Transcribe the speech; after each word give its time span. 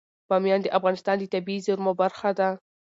بامیان 0.29 0.61
د 0.63 0.67
افغانستان 0.77 1.15
د 1.19 1.23
طبیعي 1.33 1.63
زیرمو 1.65 1.91
برخه 2.01 2.29
ده. 2.39 2.49